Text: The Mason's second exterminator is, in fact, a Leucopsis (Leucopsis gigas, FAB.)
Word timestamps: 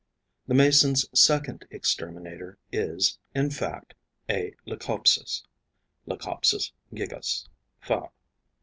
The 0.47 0.55
Mason's 0.55 1.07
second 1.13 1.67
exterminator 1.69 2.57
is, 2.71 3.19
in 3.35 3.51
fact, 3.51 3.93
a 4.27 4.55
Leucopsis 4.65 5.43
(Leucopsis 6.07 6.71
gigas, 6.91 7.47
FAB.) 7.81 8.09